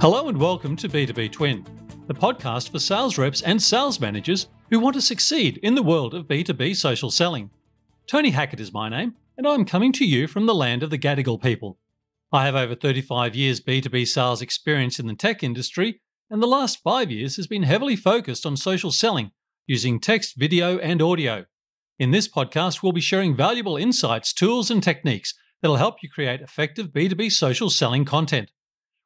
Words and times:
Hello 0.00 0.28
and 0.28 0.38
welcome 0.38 0.76
to 0.76 0.88
B2B 0.88 1.32
Twin, 1.32 1.66
the 2.06 2.14
podcast 2.14 2.70
for 2.70 2.78
sales 2.78 3.18
reps 3.18 3.42
and 3.42 3.60
sales 3.60 3.98
managers 3.98 4.46
who 4.70 4.78
want 4.78 4.94
to 4.94 5.02
succeed 5.02 5.58
in 5.60 5.74
the 5.74 5.82
world 5.82 6.14
of 6.14 6.28
B2B 6.28 6.76
social 6.76 7.10
selling. 7.10 7.50
Tony 8.06 8.30
Hackett 8.30 8.60
is 8.60 8.72
my 8.72 8.88
name, 8.88 9.16
and 9.36 9.44
I'm 9.44 9.64
coming 9.64 9.92
to 9.94 10.06
you 10.06 10.28
from 10.28 10.46
the 10.46 10.54
land 10.54 10.84
of 10.84 10.90
the 10.90 10.98
Gadigal 10.98 11.42
people. 11.42 11.80
I 12.30 12.44
have 12.44 12.54
over 12.54 12.76
35 12.76 13.34
years 13.34 13.60
B2B 13.60 14.06
sales 14.06 14.40
experience 14.40 15.00
in 15.00 15.08
the 15.08 15.16
tech 15.16 15.42
industry, 15.42 16.00
and 16.30 16.40
the 16.40 16.46
last 16.46 16.80
five 16.80 17.10
years 17.10 17.34
has 17.34 17.48
been 17.48 17.64
heavily 17.64 17.96
focused 17.96 18.46
on 18.46 18.56
social 18.56 18.92
selling 18.92 19.32
using 19.66 19.98
text, 19.98 20.36
video, 20.36 20.78
and 20.78 21.02
audio. 21.02 21.44
In 21.98 22.12
this 22.12 22.28
podcast, 22.28 22.84
we'll 22.84 22.92
be 22.92 23.00
sharing 23.00 23.34
valuable 23.34 23.76
insights, 23.76 24.32
tools, 24.32 24.70
and 24.70 24.80
techniques 24.80 25.34
that'll 25.60 25.76
help 25.76 26.04
you 26.04 26.08
create 26.08 26.40
effective 26.40 26.90
B2B 26.90 27.32
social 27.32 27.68
selling 27.68 28.04
content. 28.04 28.52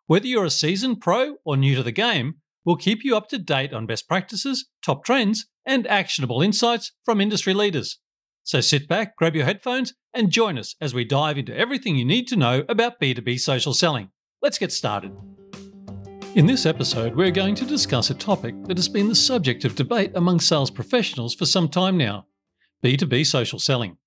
Whether 0.07 0.27
you're 0.27 0.45
a 0.45 0.51
seasoned 0.51 1.01
pro 1.01 1.37
or 1.45 1.57
new 1.57 1.77
to 1.77 1.83
the 1.83 1.93
game, 1.93 2.37
we'll 2.65 2.77
keep 2.77 3.05
you 3.05 3.17
up 3.17 3.29
to 3.29 3.39
date 3.39 3.73
on 3.73 3.87
best 3.87 4.09
practices, 4.09 4.69
top 4.85 5.05
trends, 5.05 5.47
and 5.65 5.87
actionable 5.87 6.43
insights 6.43 6.93
from 7.05 7.21
industry 7.21 7.55
leaders. 7.55 7.99
So 8.43 8.61
sit 8.61 8.89
back, 8.89 9.17
grab 9.17 9.37
your 9.37 9.45
headphones, 9.45 9.95
and 10.13 10.33
join 10.33 10.59
us 10.59 10.75
as 10.81 10.93
we 10.93 11.05
dive 11.05 11.39
into 11.39 11.57
everything 11.57 11.95
you 11.95 12.05
need 12.05 12.27
to 12.29 12.37
know 12.37 12.65
about 12.69 13.01
B2B 13.01 13.39
social 13.39 13.73
selling. 13.73 14.11
Let's 14.43 14.59
get 14.59 14.73
started. 14.73 15.13
In 16.35 16.47
this 16.47 16.67
episode, 16.67 17.15
we're 17.15 17.31
going 17.31 17.55
to 17.55 17.65
discuss 17.65 18.11
a 18.11 18.15
topic 18.15 18.55
that 18.65 18.79
has 18.79 18.89
been 18.89 19.09
the 19.09 19.15
subject 19.15 19.65
of 19.65 19.77
debate 19.77 20.11
among 20.17 20.41
sales 20.41 20.71
professionals 20.71 21.35
for 21.35 21.47
some 21.47 21.69
time 21.69 21.97
now 21.97 22.27
B2B 22.85 23.25
social 23.25 23.61
selling. 23.61 23.99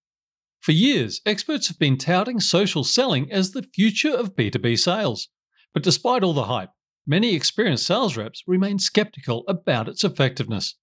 For 0.60 0.74
years, 0.74 1.22
experts 1.26 1.70
have 1.70 1.80
been 1.80 1.98
touting 1.98 2.42
social 2.42 2.84
selling 2.84 3.32
as 3.32 3.52
the 3.52 3.64
future 3.74 4.14
of 4.14 4.36
B2B 4.36 4.78
sales. 4.78 5.30
But 5.76 5.84
despite 5.84 6.24
all 6.24 6.34
the 6.34 6.46
hype, 6.46 6.70
many 7.06 7.36
experienced 7.36 7.86
sales 7.86 8.16
reps 8.16 8.44
remain 8.48 8.80
skeptical 8.80 9.44
about 9.46 9.90
its 9.90 10.06
effectiveness. 10.06 10.76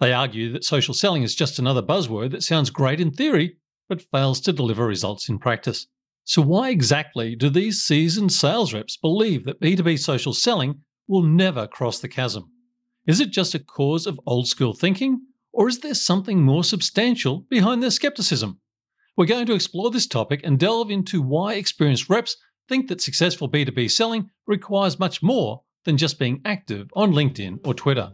They 0.00 0.10
argue 0.10 0.50
that 0.52 0.64
social 0.64 0.94
selling 0.94 1.22
is 1.22 1.34
just 1.34 1.58
another 1.58 1.82
buzzword 1.82 2.30
that 2.30 2.42
sounds 2.42 2.70
great 2.70 2.98
in 2.98 3.10
theory, 3.10 3.58
but 3.90 4.00
fails 4.10 4.40
to 4.40 4.54
deliver 4.54 4.86
results 4.86 5.28
in 5.28 5.38
practice. 5.38 5.86
So, 6.24 6.40
why 6.40 6.70
exactly 6.70 7.36
do 7.36 7.50
these 7.50 7.82
seasoned 7.82 8.32
sales 8.32 8.72
reps 8.72 8.96
believe 8.96 9.44
that 9.44 9.60
B2B 9.60 9.98
social 9.98 10.32
selling 10.32 10.80
will 11.06 11.22
never 11.22 11.66
cross 11.66 11.98
the 11.98 12.08
chasm? 12.08 12.50
Is 13.06 13.20
it 13.20 13.30
just 13.30 13.54
a 13.54 13.58
cause 13.58 14.06
of 14.06 14.18
old 14.24 14.48
school 14.48 14.72
thinking, 14.72 15.26
or 15.52 15.68
is 15.68 15.80
there 15.80 15.94
something 15.94 16.40
more 16.40 16.64
substantial 16.64 17.40
behind 17.50 17.82
their 17.82 17.90
skepticism? 17.90 18.60
We're 19.14 19.26
going 19.26 19.46
to 19.46 19.54
explore 19.54 19.90
this 19.90 20.06
topic 20.06 20.40
and 20.42 20.58
delve 20.58 20.90
into 20.90 21.20
why 21.20 21.54
experienced 21.54 22.08
reps 22.08 22.36
think 22.68 22.88
that 22.88 23.00
successful 23.00 23.48
B2B 23.48 23.90
selling 23.90 24.30
requires 24.46 24.98
much 24.98 25.22
more 25.22 25.62
than 25.84 25.96
just 25.96 26.18
being 26.18 26.40
active 26.44 26.88
on 26.94 27.12
LinkedIn 27.12 27.66
or 27.66 27.74
Twitter. 27.74 28.12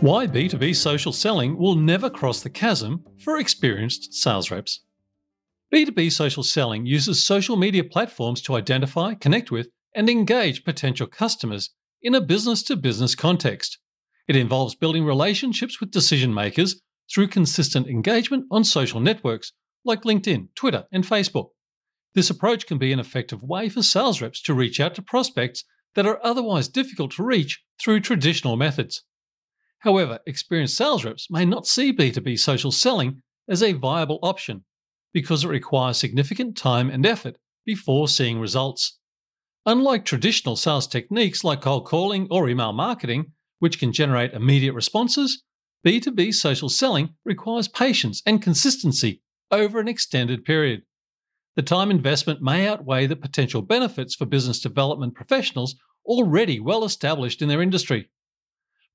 Why 0.00 0.28
B2B 0.28 0.76
social 0.76 1.12
selling 1.12 1.58
will 1.58 1.74
never 1.74 2.08
cross 2.08 2.40
the 2.40 2.50
chasm 2.50 3.04
for 3.18 3.38
experienced 3.38 4.14
sales 4.14 4.50
reps. 4.50 4.80
B2B 5.74 6.12
social 6.12 6.44
selling 6.44 6.86
uses 6.86 7.22
social 7.22 7.56
media 7.56 7.82
platforms 7.82 8.40
to 8.42 8.54
identify, 8.54 9.14
connect 9.14 9.50
with, 9.50 9.68
and 9.94 10.08
engage 10.08 10.64
potential 10.64 11.06
customers 11.06 11.70
in 12.00 12.14
a 12.14 12.20
business 12.20 12.62
to 12.62 12.76
business 12.76 13.14
context. 13.14 13.78
It 14.28 14.36
involves 14.36 14.76
building 14.76 15.04
relationships 15.04 15.80
with 15.80 15.90
decision 15.90 16.32
makers 16.32 16.80
through 17.12 17.28
consistent 17.28 17.88
engagement 17.88 18.44
on 18.50 18.62
social 18.62 19.00
networks 19.00 19.52
like 19.84 20.02
LinkedIn, 20.02 20.48
Twitter, 20.54 20.84
and 20.92 21.02
Facebook. 21.02 21.48
This 22.14 22.30
approach 22.30 22.66
can 22.66 22.78
be 22.78 22.92
an 22.92 23.00
effective 23.00 23.42
way 23.42 23.68
for 23.68 23.82
sales 23.82 24.20
reps 24.20 24.42
to 24.42 24.54
reach 24.54 24.80
out 24.80 24.94
to 24.94 25.02
prospects 25.02 25.64
that 25.94 26.06
are 26.06 26.20
otherwise 26.24 26.68
difficult 26.68 27.12
to 27.12 27.22
reach 27.22 27.62
through 27.80 28.00
traditional 28.00 28.56
methods. 28.56 29.04
However, 29.80 30.18
experienced 30.26 30.76
sales 30.76 31.04
reps 31.04 31.30
may 31.30 31.44
not 31.44 31.66
see 31.66 31.92
B2B 31.92 32.38
social 32.38 32.72
selling 32.72 33.22
as 33.48 33.62
a 33.62 33.72
viable 33.72 34.18
option 34.22 34.64
because 35.12 35.44
it 35.44 35.48
requires 35.48 35.96
significant 35.96 36.56
time 36.56 36.90
and 36.90 37.06
effort 37.06 37.38
before 37.64 38.08
seeing 38.08 38.40
results. 38.40 38.98
Unlike 39.66 40.04
traditional 40.04 40.56
sales 40.56 40.86
techniques 40.86 41.44
like 41.44 41.60
cold 41.60 41.86
calling 41.86 42.26
or 42.30 42.48
email 42.48 42.72
marketing, 42.72 43.32
which 43.58 43.78
can 43.78 43.92
generate 43.92 44.32
immediate 44.32 44.72
responses, 44.72 45.42
B2B 45.86 46.34
social 46.34 46.68
selling 46.68 47.10
requires 47.24 47.68
patience 47.68 48.22
and 48.26 48.42
consistency 48.42 49.22
over 49.50 49.78
an 49.78 49.88
extended 49.88 50.44
period 50.44 50.82
the 51.58 51.62
time 51.62 51.90
investment 51.90 52.40
may 52.40 52.68
outweigh 52.68 53.04
the 53.04 53.16
potential 53.16 53.62
benefits 53.62 54.14
for 54.14 54.26
business 54.26 54.60
development 54.60 55.12
professionals 55.16 55.74
already 56.06 56.60
well 56.60 56.84
established 56.84 57.42
in 57.42 57.48
their 57.48 57.60
industry. 57.60 58.08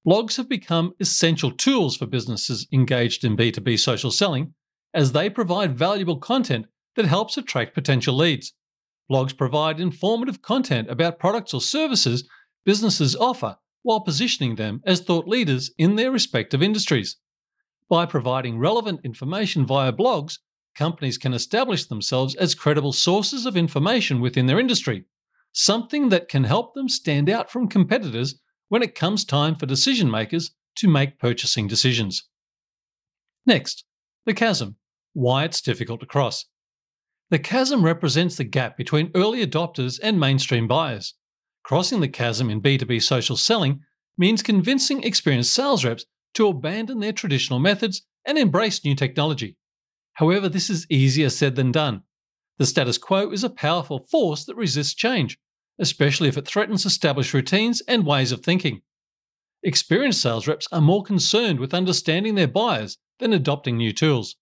Blogs 0.08 0.38
have 0.38 0.48
become 0.48 0.94
essential 1.02 1.52
tools 1.52 1.98
for 1.98 2.06
businesses 2.06 2.66
engaged 2.72 3.26
in 3.26 3.36
B2B 3.36 3.78
social 3.78 4.12
selling 4.12 4.54
as 4.94 5.12
they 5.12 5.30
provide 5.30 5.78
valuable 5.78 6.16
content 6.16 6.66
that 6.96 7.04
helps 7.04 7.36
attract 7.36 7.76
potential 7.76 8.16
leads. 8.16 8.54
Blogs 9.12 9.36
provide 9.38 9.82
informative 9.82 10.42
content 10.42 10.90
about 10.90 11.20
products 11.20 11.54
or 11.54 11.60
services 11.60 12.26
businesses 12.64 13.14
offer 13.14 13.58
while 13.82 14.00
positioning 14.00 14.56
them 14.56 14.80
as 14.86 15.02
thought 15.02 15.28
leaders 15.28 15.70
in 15.78 15.98
their 15.98 16.12
respective 16.12 16.64
industries. 16.64 17.18
By 17.90 18.06
providing 18.06 18.58
relevant 18.58 19.02
information 19.04 19.66
via 19.66 19.92
blogs, 19.92 20.38
companies 20.76 21.18
can 21.18 21.34
establish 21.34 21.86
themselves 21.86 22.36
as 22.36 22.56
credible 22.56 22.94
sources 22.94 23.46
of 23.46 23.58
information 23.58 24.20
within 24.20 24.48
their 24.48 24.60
industry, 24.60 25.06
something 25.52 26.10
that 26.10 26.30
can 26.30 26.44
help 26.44 26.74
them 26.74 26.90
stand 26.90 27.30
out 27.30 27.52
from 27.52 27.68
competitors 27.68 28.40
when 28.70 28.84
it 28.84 28.96
comes 28.96 29.24
time 29.24 29.56
for 29.56 29.66
decision 29.66 30.10
makers 30.10 30.52
to 30.76 30.88
make 30.88 31.20
purchasing 31.20 31.68
decisions. 31.68 32.28
Next, 33.46 33.86
the 34.26 34.34
chasm 34.34 34.78
why 35.14 35.44
it's 35.44 35.62
difficult 35.62 36.00
to 36.00 36.06
cross. 36.06 36.46
The 37.30 37.40
chasm 37.40 37.84
represents 37.86 38.36
the 38.36 38.44
gap 38.44 38.78
between 38.78 39.12
early 39.16 39.46
adopters 39.46 40.00
and 40.02 40.20
mainstream 40.20 40.68
buyers. 40.68 41.14
Crossing 41.64 42.02
the 42.02 42.08
chasm 42.08 42.50
in 42.50 42.62
B2B 42.62 43.02
social 43.02 43.38
selling 43.38 43.82
means 44.18 44.44
convincing 44.44 45.04
experienced 45.04 45.54
sales 45.54 45.86
reps 45.86 46.06
to 46.34 46.48
abandon 46.48 47.00
their 47.00 47.14
traditional 47.14 47.60
methods 47.60 48.06
and 48.26 48.38
embrace 48.38 48.84
new 48.84 48.96
technology. 48.96 49.58
However, 50.14 50.48
this 50.50 50.70
is 50.70 50.88
easier 50.90 51.30
said 51.30 51.56
than 51.56 51.72
done. 51.72 52.04
The 52.58 52.66
status 52.66 52.98
quo 52.98 53.32
is 53.32 53.44
a 53.44 53.50
powerful 53.50 54.06
force 54.12 54.46
that 54.46 54.56
resists 54.56 54.94
change, 54.94 55.40
especially 55.80 56.30
if 56.30 56.38
it 56.38 56.48
threatens 56.48 56.86
established 56.86 57.34
routines 57.34 57.82
and 57.88 58.06
ways 58.06 58.32
of 58.32 58.42
thinking. 58.42 58.82
Experienced 59.64 60.22
sales 60.22 60.48
reps 60.48 60.68
are 60.72 60.82
more 60.82 61.04
concerned 61.04 61.60
with 61.60 61.74
understanding 61.74 62.36
their 62.36 62.48
buyers 62.48 62.98
than 63.20 63.34
adopting 63.34 63.78
new 63.78 63.94
tools. 63.94 64.36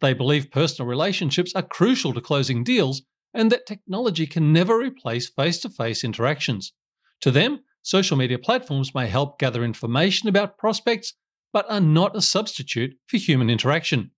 They 0.00 0.14
believe 0.14 0.50
personal 0.50 0.88
relationships 0.88 1.52
are 1.54 1.62
crucial 1.62 2.14
to 2.14 2.20
closing 2.20 2.64
deals 2.64 3.02
and 3.34 3.52
that 3.52 3.66
technology 3.66 4.26
can 4.26 4.52
never 4.52 4.78
replace 4.78 5.28
face 5.28 5.58
to 5.60 5.68
face 5.68 6.02
interactions. 6.02 6.72
To 7.20 7.30
them, 7.30 7.60
social 7.82 8.16
media 8.16 8.38
platforms 8.38 8.94
may 8.94 9.06
help 9.06 9.38
gather 9.38 9.62
information 9.62 10.28
about 10.28 10.58
prospects, 10.58 11.14
but 11.52 11.70
are 11.70 11.80
not 11.80 12.16
a 12.16 12.22
substitute 12.22 12.96
for 13.06 13.18
human 13.18 13.50
interaction. 13.50 14.12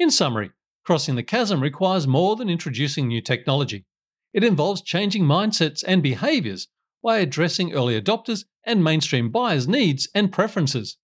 In 0.00 0.10
summary, 0.10 0.52
crossing 0.82 1.14
the 1.14 1.22
chasm 1.22 1.62
requires 1.62 2.06
more 2.06 2.34
than 2.34 2.48
introducing 2.48 3.06
new 3.06 3.20
technology. 3.20 3.84
It 4.32 4.42
involves 4.42 4.80
changing 4.80 5.24
mindsets 5.24 5.84
and 5.86 6.02
behaviors 6.02 6.68
by 7.02 7.18
addressing 7.18 7.74
early 7.74 8.00
adopters 8.00 8.46
and 8.64 8.82
mainstream 8.82 9.30
buyers' 9.30 9.68
needs 9.68 10.08
and 10.14 10.32
preferences. 10.32 10.96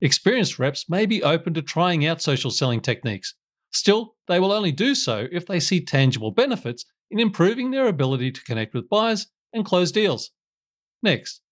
Experienced 0.00 0.58
reps 0.58 0.90
may 0.90 1.06
be 1.06 1.22
open 1.22 1.54
to 1.54 1.62
trying 1.62 2.04
out 2.04 2.20
social 2.20 2.50
selling 2.50 2.80
techniques. 2.80 3.36
Still, 3.70 4.16
they 4.26 4.40
will 4.40 4.50
only 4.50 4.72
do 4.72 4.96
so 4.96 5.28
if 5.30 5.46
they 5.46 5.60
see 5.60 5.80
tangible 5.80 6.32
benefits 6.32 6.84
in 7.12 7.20
improving 7.20 7.70
their 7.70 7.86
ability 7.86 8.32
to 8.32 8.42
connect 8.42 8.74
with 8.74 8.88
buyers 8.88 9.28
and 9.52 9.64
close 9.64 9.92
deals. 9.92 10.32
Next, 11.00 11.42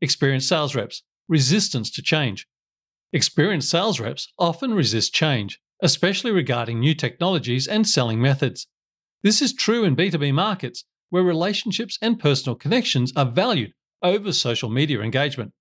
experienced 0.00 0.48
sales 0.48 0.74
reps, 0.74 1.04
resistance 1.28 1.92
to 1.92 2.02
change. 2.02 2.48
Experienced 3.12 3.70
sales 3.70 4.00
reps 4.00 4.32
often 4.36 4.74
resist 4.74 5.14
change 5.14 5.60
especially 5.82 6.30
regarding 6.30 6.80
new 6.80 6.94
technologies 6.94 7.66
and 7.66 7.86
selling 7.86 8.20
methods. 8.20 8.66
This 9.22 9.42
is 9.42 9.52
true 9.52 9.84
in 9.84 9.96
B2B 9.96 10.32
markets, 10.32 10.84
where 11.10 11.22
relationships 11.22 11.98
and 12.00 12.18
personal 12.18 12.56
connections 12.56 13.12
are 13.16 13.30
valued 13.30 13.72
over 14.02 14.32
social 14.32 14.70
media 14.70 15.00
engagement. 15.00 15.52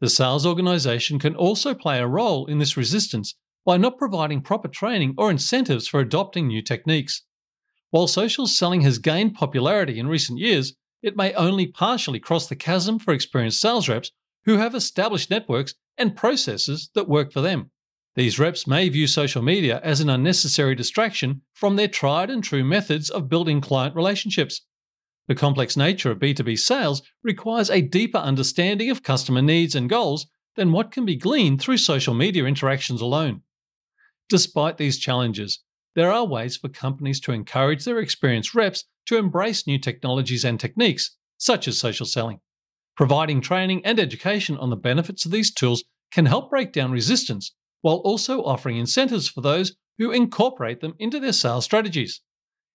The 0.00 0.10
sales 0.10 0.44
organization 0.44 1.18
can 1.18 1.34
also 1.34 1.74
play 1.74 1.98
a 1.98 2.06
role 2.06 2.46
in 2.46 2.58
this 2.58 2.76
resistance 2.76 3.34
by 3.64 3.76
not 3.76 3.98
providing 3.98 4.42
proper 4.42 4.68
training 4.68 5.14
or 5.16 5.30
incentives 5.30 5.86
for 5.86 6.00
adopting 6.00 6.48
new 6.48 6.62
techniques. 6.62 7.22
While 7.90 8.06
social 8.06 8.46
selling 8.46 8.82
has 8.82 8.98
gained 8.98 9.34
popularity 9.34 9.98
in 9.98 10.08
recent 10.08 10.38
years, 10.38 10.74
it 11.02 11.16
may 11.16 11.32
only 11.34 11.66
partially 11.66 12.20
cross 12.20 12.48
the 12.48 12.56
chasm 12.56 12.98
for 12.98 13.14
experienced 13.14 13.60
sales 13.60 13.88
reps 13.88 14.12
who 14.44 14.58
have 14.58 14.74
established 14.74 15.30
networks 15.30 15.74
and 15.96 16.16
processes 16.16 16.90
that 16.94 17.08
work 17.08 17.32
for 17.32 17.40
them. 17.40 17.70
These 18.16 18.38
reps 18.38 18.66
may 18.66 18.88
view 18.88 19.06
social 19.06 19.42
media 19.42 19.78
as 19.84 20.00
an 20.00 20.08
unnecessary 20.08 20.74
distraction 20.74 21.42
from 21.52 21.76
their 21.76 21.86
tried 21.86 22.30
and 22.30 22.42
true 22.42 22.64
methods 22.64 23.10
of 23.10 23.28
building 23.28 23.60
client 23.60 23.94
relationships. 23.94 24.62
The 25.28 25.34
complex 25.34 25.76
nature 25.76 26.10
of 26.10 26.18
B2B 26.18 26.58
sales 26.58 27.02
requires 27.22 27.68
a 27.68 27.82
deeper 27.82 28.16
understanding 28.16 28.90
of 28.90 29.02
customer 29.02 29.42
needs 29.42 29.74
and 29.74 29.90
goals 29.90 30.26
than 30.54 30.72
what 30.72 30.92
can 30.92 31.04
be 31.04 31.16
gleaned 31.16 31.60
through 31.60 31.76
social 31.76 32.14
media 32.14 32.46
interactions 32.46 33.02
alone. 33.02 33.42
Despite 34.30 34.78
these 34.78 34.98
challenges, 34.98 35.60
there 35.94 36.10
are 36.10 36.24
ways 36.24 36.56
for 36.56 36.68
companies 36.68 37.20
to 37.20 37.32
encourage 37.32 37.84
their 37.84 37.98
experienced 37.98 38.54
reps 38.54 38.84
to 39.06 39.18
embrace 39.18 39.66
new 39.66 39.78
technologies 39.78 40.44
and 40.44 40.58
techniques, 40.58 41.16
such 41.36 41.68
as 41.68 41.78
social 41.78 42.06
selling. 42.06 42.40
Providing 42.96 43.42
training 43.42 43.84
and 43.84 44.00
education 44.00 44.56
on 44.56 44.70
the 44.70 44.76
benefits 44.76 45.26
of 45.26 45.32
these 45.32 45.52
tools 45.52 45.84
can 46.10 46.24
help 46.24 46.48
break 46.48 46.72
down 46.72 46.90
resistance 46.90 47.52
while 47.82 47.96
also 47.96 48.42
offering 48.42 48.76
incentives 48.76 49.28
for 49.28 49.40
those 49.40 49.76
who 49.98 50.10
incorporate 50.10 50.80
them 50.80 50.94
into 50.98 51.20
their 51.20 51.32
sales 51.32 51.64
strategies. 51.64 52.20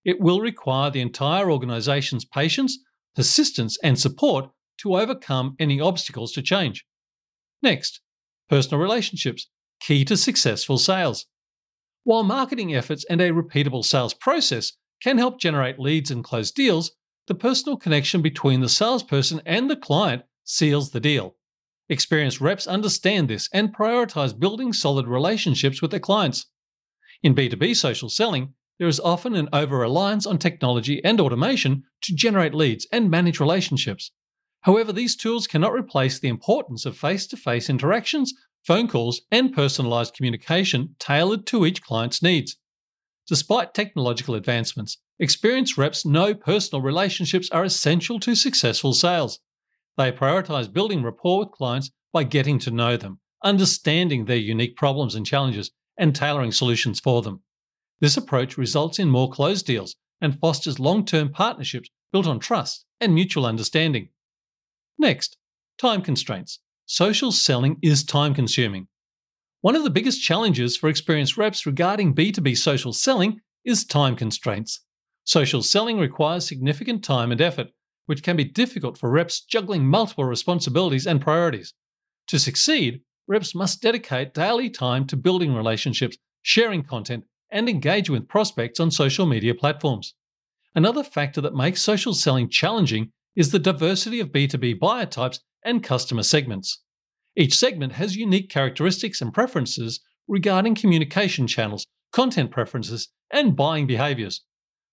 It 0.04 0.20
will 0.20 0.40
require 0.40 0.90
the 0.90 1.00
entire 1.00 1.50
organization's 1.50 2.24
patience, 2.24 2.78
persistence, 3.14 3.78
and 3.82 3.98
support 3.98 4.50
to 4.78 4.96
overcome 4.96 5.54
any 5.58 5.80
obstacles 5.80 6.32
to 6.32 6.42
change. 6.42 6.84
Next, 7.62 8.00
personal 8.48 8.80
relationships, 8.80 9.48
key 9.80 10.04
to 10.06 10.16
successful 10.16 10.78
sales. 10.78 11.26
While 12.04 12.24
marketing 12.24 12.74
efforts 12.74 13.04
and 13.08 13.20
a 13.20 13.30
repeatable 13.30 13.84
sales 13.84 14.14
process 14.14 14.72
can 15.00 15.18
help 15.18 15.38
generate 15.38 15.78
leads 15.78 16.10
and 16.10 16.24
close 16.24 16.50
deals, 16.50 16.92
the 17.28 17.34
personal 17.34 17.76
connection 17.76 18.22
between 18.22 18.60
the 18.60 18.68
salesperson 18.68 19.40
and 19.46 19.70
the 19.70 19.76
client 19.76 20.22
seals 20.44 20.90
the 20.90 21.00
deal. 21.00 21.36
Experienced 21.92 22.40
reps 22.40 22.66
understand 22.66 23.28
this 23.28 23.50
and 23.52 23.76
prioritize 23.76 24.38
building 24.38 24.72
solid 24.72 25.06
relationships 25.06 25.82
with 25.82 25.90
their 25.90 26.00
clients. 26.00 26.46
In 27.22 27.34
B2B 27.34 27.76
social 27.76 28.08
selling, 28.08 28.54
there 28.78 28.88
is 28.88 28.98
often 28.98 29.34
an 29.36 29.50
over 29.52 29.76
reliance 29.76 30.24
on 30.24 30.38
technology 30.38 31.04
and 31.04 31.20
automation 31.20 31.84
to 32.04 32.14
generate 32.14 32.54
leads 32.54 32.86
and 32.92 33.10
manage 33.10 33.40
relationships. 33.40 34.10
However, 34.62 34.90
these 34.90 35.14
tools 35.16 35.46
cannot 35.46 35.74
replace 35.74 36.18
the 36.18 36.28
importance 36.28 36.86
of 36.86 36.96
face 36.96 37.26
to 37.26 37.36
face 37.36 37.68
interactions, 37.68 38.32
phone 38.66 38.88
calls, 38.88 39.20
and 39.30 39.52
personalized 39.52 40.14
communication 40.14 40.96
tailored 40.98 41.46
to 41.48 41.66
each 41.66 41.82
client's 41.82 42.22
needs. 42.22 42.56
Despite 43.28 43.74
technological 43.74 44.34
advancements, 44.34 44.96
experienced 45.18 45.76
reps 45.76 46.06
know 46.06 46.34
personal 46.34 46.80
relationships 46.80 47.50
are 47.50 47.64
essential 47.64 48.18
to 48.20 48.34
successful 48.34 48.94
sales. 48.94 49.40
They 49.96 50.12
prioritize 50.12 50.72
building 50.72 51.02
rapport 51.02 51.40
with 51.40 51.50
clients 51.50 51.90
by 52.12 52.24
getting 52.24 52.58
to 52.60 52.70
know 52.70 52.96
them, 52.96 53.20
understanding 53.44 54.24
their 54.24 54.36
unique 54.36 54.76
problems 54.76 55.14
and 55.14 55.26
challenges, 55.26 55.70
and 55.98 56.14
tailoring 56.14 56.52
solutions 56.52 57.00
for 57.00 57.22
them. 57.22 57.42
This 58.00 58.16
approach 58.16 58.56
results 58.56 58.98
in 58.98 59.10
more 59.10 59.30
closed 59.30 59.66
deals 59.66 59.96
and 60.20 60.38
fosters 60.38 60.80
long 60.80 61.04
term 61.04 61.30
partnerships 61.30 61.90
built 62.12 62.26
on 62.26 62.38
trust 62.38 62.84
and 63.00 63.14
mutual 63.14 63.46
understanding. 63.46 64.08
Next, 64.98 65.36
time 65.78 66.02
constraints. 66.02 66.60
Social 66.86 67.32
selling 67.32 67.76
is 67.82 68.04
time 68.04 68.34
consuming. 68.34 68.88
One 69.60 69.76
of 69.76 69.84
the 69.84 69.90
biggest 69.90 70.22
challenges 70.22 70.76
for 70.76 70.88
experienced 70.88 71.36
reps 71.36 71.66
regarding 71.66 72.14
B2B 72.14 72.56
social 72.56 72.92
selling 72.92 73.40
is 73.64 73.84
time 73.84 74.16
constraints. 74.16 74.80
Social 75.24 75.62
selling 75.62 75.98
requires 75.98 76.46
significant 76.46 77.04
time 77.04 77.30
and 77.30 77.40
effort, 77.40 77.68
which 78.06 78.22
can 78.22 78.36
be 78.36 78.44
difficult 78.44 78.98
for 78.98 79.10
reps 79.10 79.40
juggling 79.40 79.86
multiple 79.86 80.24
responsibilities 80.24 81.06
and 81.06 81.20
priorities. 81.20 81.74
To 82.28 82.38
succeed, 82.38 83.02
reps 83.26 83.54
must 83.54 83.82
dedicate 83.82 84.34
daily 84.34 84.70
time 84.70 85.06
to 85.06 85.16
building 85.16 85.54
relationships, 85.54 86.16
sharing 86.42 86.82
content, 86.82 87.24
and 87.50 87.68
engaging 87.68 88.14
with 88.14 88.28
prospects 88.28 88.80
on 88.80 88.90
social 88.90 89.26
media 89.26 89.54
platforms. 89.54 90.14
Another 90.74 91.04
factor 91.04 91.40
that 91.42 91.54
makes 91.54 91.82
social 91.82 92.14
selling 92.14 92.48
challenging 92.48 93.10
is 93.36 93.50
the 93.50 93.58
diversity 93.58 94.20
of 94.20 94.32
B2B 94.32 94.78
buyer 94.78 95.06
types 95.06 95.40
and 95.64 95.82
customer 95.82 96.22
segments. 96.22 96.82
Each 97.36 97.54
segment 97.54 97.92
has 97.94 98.16
unique 98.16 98.50
characteristics 98.50 99.20
and 99.20 99.32
preferences 99.32 100.00
regarding 100.28 100.74
communication 100.74 101.46
channels, 101.46 101.86
content 102.12 102.50
preferences, 102.50 103.08
and 103.30 103.56
buying 103.56 103.86
behaviors. 103.86 104.42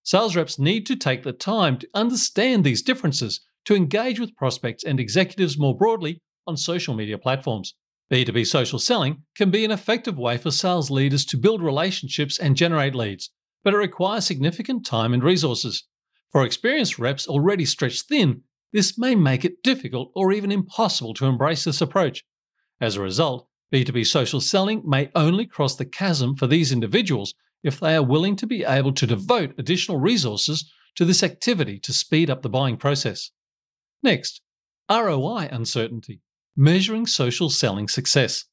Sales 0.10 0.36
reps 0.36 0.58
need 0.58 0.88
to 0.88 0.96
take 0.96 1.22
the 1.22 1.32
time 1.32 1.78
to 1.78 1.88
understand 1.94 2.64
these 2.64 2.82
differences 2.82 3.42
to 3.64 3.76
engage 3.76 4.20
with 4.20 4.36
prospects 4.36 4.84
and 4.84 5.00
executives 5.00 5.56
more 5.56 5.78
broadly 5.78 6.20
on 6.48 6.58
social 6.58 6.96
media 6.96 7.16
platforms. 7.16 7.76
B2B 8.12 8.48
social 8.48 8.80
selling 8.80 9.22
can 9.36 9.52
be 9.52 9.64
an 9.64 9.70
effective 9.70 10.18
way 10.18 10.40
for 10.40 10.50
sales 10.50 10.90
leaders 10.90 11.26
to 11.26 11.38
build 11.38 11.62
relationships 11.62 12.40
and 12.40 12.56
generate 12.56 12.96
leads, 12.96 13.30
but 13.64 13.76
it 13.76 13.78
requires 13.78 14.26
significant 14.26 14.84
time 14.84 15.14
and 15.14 15.24
resources. 15.24 15.86
For 16.32 16.44
experienced 16.44 16.98
reps 16.98 17.28
already 17.28 17.66
stretched 17.66 18.08
thin, 18.10 18.42
this 18.74 18.98
may 18.98 19.14
make 19.14 19.46
it 19.46 19.62
difficult 19.62 20.12
or 20.16 20.32
even 20.32 20.52
impossible 20.52 21.14
to 21.14 21.28
embrace 21.28 21.66
this 21.66 21.82
approach. 21.82 22.24
As 22.82 22.96
a 22.96 23.02
result, 23.02 23.48
B2B 23.72 24.08
social 24.08 24.42
selling 24.42 24.82
may 24.84 25.12
only 25.14 25.46
cross 25.46 25.76
the 25.76 25.86
chasm 25.86 26.36
for 26.36 26.48
these 26.48 26.72
individuals 26.72 27.36
if 27.64 27.80
they 27.80 27.96
are 27.96 28.04
willing 28.04 28.36
to 28.38 28.48
be 28.48 28.64
able 28.64 28.94
to 28.94 29.08
devote 29.08 29.54
additional 29.58 30.00
resources 30.00 30.72
to 30.96 31.06
this 31.06 31.24
activity 31.24 31.80
to 31.80 31.94
speed 31.94 32.30
up 32.30 32.42
the 32.42 32.50
buying 32.50 32.78
process. 32.78 33.32
Next, 34.04 34.42
ROI 34.90 35.50
uncertainty 35.52 36.22
measuring 36.60 37.06
social 37.06 37.50
selling 37.50 37.88
success. 37.88 38.44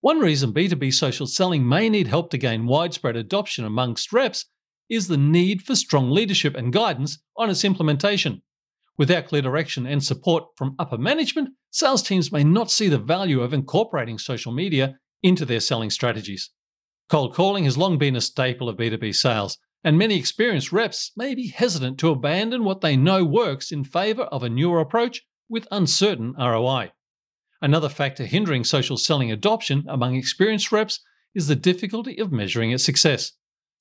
One 0.00 0.18
reason 0.18 0.52
B2B 0.52 0.92
social 0.92 1.26
selling 1.26 1.68
may 1.68 1.88
need 1.88 2.08
help 2.08 2.30
to 2.30 2.38
gain 2.38 2.66
widespread 2.66 3.14
adoption 3.14 3.64
amongst 3.64 4.12
reps 4.12 4.46
is 4.90 5.06
the 5.06 5.16
need 5.16 5.62
for 5.62 5.76
strong 5.76 6.10
leadership 6.10 6.56
and 6.56 6.72
guidance 6.72 7.20
on 7.36 7.48
its 7.48 7.64
implementation. 7.64 8.42
Without 8.96 9.26
clear 9.26 9.42
direction 9.42 9.86
and 9.86 10.02
support 10.02 10.44
from 10.56 10.74
upper 10.80 10.98
management, 10.98 11.50
sales 11.70 12.02
teams 12.02 12.32
may 12.32 12.42
not 12.42 12.72
see 12.72 12.88
the 12.88 12.98
value 12.98 13.40
of 13.40 13.52
incorporating 13.52 14.18
social 14.18 14.50
media 14.50 14.96
into 15.22 15.44
their 15.44 15.60
selling 15.60 15.90
strategies. 15.90 16.50
Cold 17.08 17.34
calling 17.34 17.64
has 17.64 17.78
long 17.78 17.96
been 17.96 18.16
a 18.16 18.20
staple 18.20 18.68
of 18.68 18.76
B2B 18.76 19.14
sales, 19.14 19.56
and 19.82 19.96
many 19.96 20.18
experienced 20.18 20.72
reps 20.72 21.12
may 21.16 21.34
be 21.34 21.48
hesitant 21.48 21.98
to 21.98 22.10
abandon 22.10 22.64
what 22.64 22.82
they 22.82 22.96
know 22.96 23.24
works 23.24 23.72
in 23.72 23.82
favor 23.82 24.24
of 24.24 24.42
a 24.42 24.50
newer 24.50 24.80
approach 24.80 25.22
with 25.48 25.66
uncertain 25.70 26.34
ROI. 26.38 26.92
Another 27.62 27.88
factor 27.88 28.26
hindering 28.26 28.62
social 28.62 28.98
selling 28.98 29.32
adoption 29.32 29.84
among 29.88 30.16
experienced 30.16 30.70
reps 30.70 31.00
is 31.34 31.46
the 31.46 31.56
difficulty 31.56 32.18
of 32.18 32.30
measuring 32.30 32.72
its 32.72 32.84
success. 32.84 33.32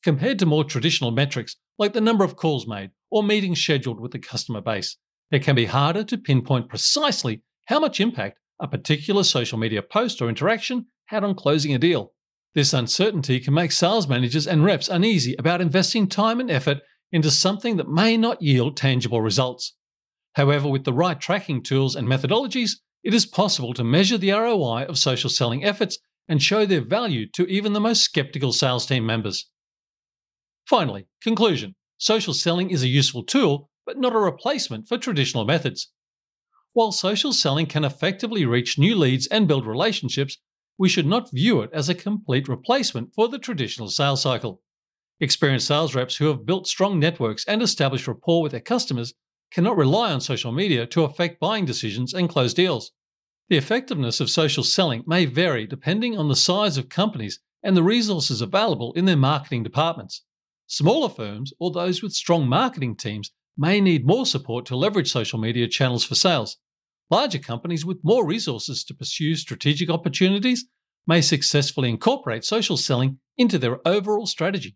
Compared 0.03 0.39
to 0.39 0.45
more 0.45 0.63
traditional 0.63 1.11
metrics 1.11 1.57
like 1.77 1.91
the 1.91 1.99
number 1.99 2.23
of 2.23 2.37
calls 2.37 2.65
made 2.65 2.91
or 3.11 3.23
meetings 3.23 3.61
scheduled 3.61 3.99
with 3.99 4.11
the 4.11 4.19
customer 4.19 4.61
base, 4.61 4.95
it 5.31 5.43
can 5.43 5.55
be 5.55 5.65
harder 5.65 6.03
to 6.05 6.17
pinpoint 6.17 6.69
precisely 6.69 7.43
how 7.65 7.79
much 7.79 7.99
impact 7.99 8.39
a 8.61 8.67
particular 8.67 9.23
social 9.23 9.57
media 9.57 9.81
post 9.81 10.21
or 10.21 10.29
interaction 10.29 10.85
had 11.07 11.25
on 11.25 11.35
closing 11.35 11.75
a 11.75 11.77
deal. 11.77 12.13
This 12.57 12.73
uncertainty 12.73 13.39
can 13.39 13.53
make 13.53 13.71
sales 13.71 14.07
managers 14.07 14.47
and 14.47 14.63
reps 14.63 14.89
uneasy 14.89 15.35
about 15.37 15.61
investing 15.61 16.07
time 16.07 16.39
and 16.39 16.49
effort 16.49 16.79
into 17.11 17.29
something 17.29 17.77
that 17.77 17.87
may 17.87 18.17
not 18.17 18.41
yield 18.41 18.75
tangible 18.75 19.21
results. 19.21 19.75
However, 20.33 20.67
with 20.67 20.83
the 20.83 20.91
right 20.91 21.21
tracking 21.21 21.61
tools 21.61 21.95
and 21.95 22.07
methodologies, 22.07 22.71
it 23.03 23.13
is 23.13 23.27
possible 23.27 23.75
to 23.75 23.83
measure 23.83 24.17
the 24.17 24.31
ROI 24.31 24.85
of 24.85 24.97
social 24.97 25.29
selling 25.29 25.63
efforts 25.63 25.99
and 26.27 26.41
show 26.41 26.65
their 26.65 26.81
value 26.81 27.29
to 27.33 27.45
even 27.45 27.73
the 27.73 27.79
most 27.79 28.01
skeptical 28.01 28.51
sales 28.51 28.87
team 28.87 29.05
members. 29.05 29.51
Finally, 30.65 31.05
conclusion 31.21 31.75
social 31.99 32.33
selling 32.33 32.71
is 32.71 32.81
a 32.81 32.87
useful 32.87 33.21
tool, 33.21 33.69
but 33.85 33.99
not 33.99 34.15
a 34.15 34.19
replacement 34.19 34.87
for 34.87 34.97
traditional 34.97 35.45
methods. 35.45 35.91
While 36.73 36.91
social 36.91 37.33
selling 37.33 37.67
can 37.67 37.85
effectively 37.85 38.45
reach 38.45 38.79
new 38.79 38.95
leads 38.95 39.27
and 39.27 39.47
build 39.47 39.67
relationships, 39.67 40.39
we 40.77 40.89
should 40.89 41.05
not 41.05 41.31
view 41.31 41.61
it 41.61 41.69
as 41.73 41.89
a 41.89 41.95
complete 41.95 42.47
replacement 42.47 43.13
for 43.13 43.27
the 43.27 43.39
traditional 43.39 43.89
sales 43.89 44.21
cycle. 44.21 44.61
Experienced 45.19 45.67
sales 45.67 45.95
reps 45.95 46.17
who 46.17 46.27
have 46.27 46.45
built 46.45 46.67
strong 46.67 46.99
networks 46.99 47.45
and 47.47 47.61
established 47.61 48.07
rapport 48.07 48.41
with 48.41 48.51
their 48.51 48.61
customers 48.61 49.13
cannot 49.51 49.77
rely 49.77 50.11
on 50.11 50.21
social 50.21 50.51
media 50.51 50.85
to 50.85 51.03
affect 51.03 51.39
buying 51.39 51.65
decisions 51.65 52.13
and 52.13 52.29
close 52.29 52.53
deals. 52.53 52.91
The 53.49 53.57
effectiveness 53.57 54.19
of 54.19 54.29
social 54.29 54.63
selling 54.63 55.03
may 55.07 55.25
vary 55.25 55.65
depending 55.65 56.17
on 56.17 56.27
the 56.27 56.35
size 56.35 56.77
of 56.77 56.89
companies 56.89 57.39
and 57.63 57.75
the 57.75 57.83
resources 57.83 58.41
available 58.41 58.93
in 58.93 59.05
their 59.05 59.17
marketing 59.17 59.63
departments. 59.63 60.23
Smaller 60.67 61.09
firms 61.09 61.53
or 61.59 61.71
those 61.71 62.03
with 62.03 62.13
strong 62.13 62.47
marketing 62.47 62.97
teams 62.97 63.31
may 63.57 63.81
need 63.81 64.05
more 64.05 64.25
support 64.25 64.65
to 64.65 64.75
leverage 64.75 65.11
social 65.11 65.39
media 65.39 65.67
channels 65.67 66.03
for 66.03 66.13
sales. 66.13 66.57
Larger 67.09 67.39
companies 67.39 67.85
with 67.85 68.03
more 68.03 68.25
resources 68.25 68.83
to 68.83 68.93
pursue 68.93 69.35
strategic 69.35 69.89
opportunities 69.89 70.65
may 71.05 71.21
successfully 71.21 71.89
incorporate 71.89 72.43
social 72.43 72.75
selling 72.75 73.19
into 73.37 73.57
their 73.57 73.79
overall 73.87 74.25
strategy. 74.25 74.75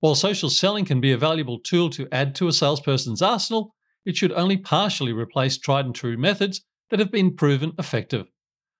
While 0.00 0.14
social 0.14 0.48
selling 0.48 0.86
can 0.86 1.00
be 1.00 1.12
a 1.12 1.18
valuable 1.18 1.58
tool 1.58 1.90
to 1.90 2.08
add 2.10 2.34
to 2.36 2.48
a 2.48 2.52
salesperson's 2.52 3.20
arsenal, 3.20 3.74
it 4.06 4.16
should 4.16 4.32
only 4.32 4.56
partially 4.56 5.12
replace 5.12 5.58
tried 5.58 5.84
and 5.84 5.94
true 5.94 6.16
methods 6.16 6.62
that 6.88 6.98
have 6.98 7.12
been 7.12 7.36
proven 7.36 7.72
effective. 7.78 8.26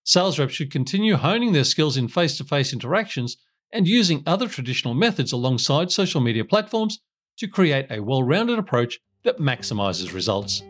Sales 0.03 0.39
reps 0.39 0.55
should 0.55 0.73
continue 0.73 1.17
honing 1.17 1.53
their 1.53 1.65
skills 1.65 1.99
in 1.99 2.09
face 2.09 2.39
to 2.39 2.45
face 2.45 2.73
interactions 2.73 3.37
and 3.73 3.87
using 3.87 4.23
other 4.27 4.49
traditional 4.49 4.95
methods 4.95 5.33
alongside 5.33 5.93
social 5.93 6.23
media 6.23 6.45
platforms 6.45 6.99
to 7.37 7.47
create 7.47 7.87
a 7.91 8.01
well 8.01 8.23
rounded 8.23 8.59
approach 8.59 8.99
that 9.25 9.39
maximizes 9.39 10.15
results. 10.15 10.63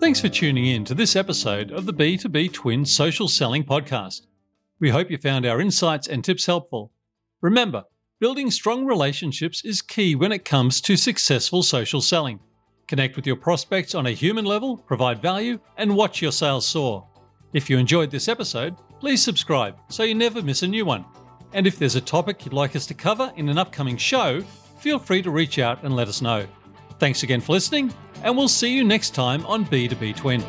Thanks 0.00 0.20
for 0.20 0.28
tuning 0.28 0.66
in 0.66 0.84
to 0.84 0.94
this 0.94 1.16
episode 1.16 1.70
of 1.72 1.86
the 1.86 1.94
B2B 1.94 2.52
Twin 2.52 2.84
Social 2.84 3.26
Selling 3.26 3.64
Podcast. 3.64 4.26
We 4.78 4.90
hope 4.90 5.10
you 5.10 5.16
found 5.16 5.46
our 5.46 5.60
insights 5.60 6.08
and 6.08 6.22
tips 6.22 6.44
helpful. 6.44 6.92
Remember, 7.40 7.84
building 8.20 8.50
strong 8.50 8.84
relationships 8.84 9.64
is 9.64 9.80
key 9.80 10.14
when 10.14 10.30
it 10.30 10.44
comes 10.44 10.82
to 10.82 10.96
successful 10.96 11.62
social 11.62 12.02
selling. 12.02 12.40
Connect 12.86 13.16
with 13.16 13.26
your 13.26 13.36
prospects 13.36 13.94
on 13.94 14.06
a 14.06 14.10
human 14.10 14.44
level, 14.44 14.76
provide 14.76 15.22
value, 15.22 15.58
and 15.78 15.96
watch 15.96 16.20
your 16.20 16.32
sales 16.32 16.66
soar. 16.66 17.06
If 17.54 17.70
you 17.70 17.78
enjoyed 17.78 18.10
this 18.10 18.28
episode, 18.28 18.76
please 19.00 19.22
subscribe 19.22 19.78
so 19.88 20.02
you 20.02 20.14
never 20.14 20.42
miss 20.42 20.62
a 20.62 20.68
new 20.68 20.84
one. 20.84 21.06
And 21.54 21.66
if 21.66 21.78
there's 21.78 21.96
a 21.96 22.00
topic 22.00 22.44
you'd 22.44 22.52
like 22.52 22.76
us 22.76 22.84
to 22.86 22.94
cover 22.94 23.32
in 23.36 23.48
an 23.48 23.58
upcoming 23.58 23.96
show, 23.96 24.42
feel 24.80 24.98
free 24.98 25.22
to 25.22 25.30
reach 25.30 25.58
out 25.58 25.82
and 25.82 25.96
let 25.96 26.08
us 26.08 26.20
know. 26.20 26.46
Thanks 26.98 27.22
again 27.22 27.40
for 27.40 27.52
listening, 27.52 27.92
and 28.24 28.36
we'll 28.36 28.48
see 28.48 28.74
you 28.74 28.82
next 28.82 29.10
time 29.10 29.46
on 29.46 29.64
B2B 29.66 30.16
Twin. 30.16 30.42